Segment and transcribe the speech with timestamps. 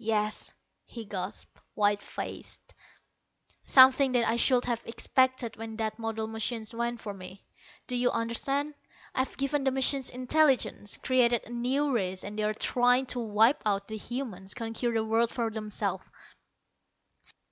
[0.00, 0.52] "Yes,"
[0.86, 2.74] he gasped, white faced,
[3.62, 7.44] "something that I should have expected when that model machine went for me.
[7.86, 8.74] Do you understand?
[9.14, 13.62] I've given the machines intelligence, created a new race, and they are trying to wipe
[13.64, 16.10] out the humans; conquer the world for themselves.